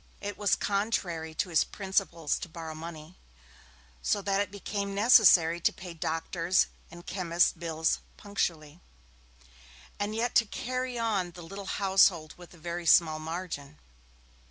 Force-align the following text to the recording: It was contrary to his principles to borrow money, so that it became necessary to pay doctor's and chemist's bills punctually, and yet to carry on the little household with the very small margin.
It 0.19 0.35
was 0.35 0.55
contrary 0.55 1.35
to 1.35 1.49
his 1.49 1.63
principles 1.63 2.39
to 2.39 2.49
borrow 2.49 2.73
money, 2.73 3.19
so 4.01 4.19
that 4.23 4.41
it 4.41 4.49
became 4.49 4.95
necessary 4.95 5.59
to 5.61 5.71
pay 5.71 5.93
doctor's 5.93 6.65
and 6.89 7.05
chemist's 7.05 7.53
bills 7.53 7.99
punctually, 8.17 8.79
and 9.99 10.15
yet 10.15 10.33
to 10.37 10.45
carry 10.47 10.97
on 10.97 11.29
the 11.33 11.43
little 11.43 11.67
household 11.67 12.33
with 12.35 12.49
the 12.49 12.57
very 12.57 12.87
small 12.87 13.19
margin. 13.19 13.77